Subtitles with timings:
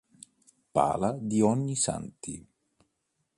[0.73, 2.35] Pala di Ognissanti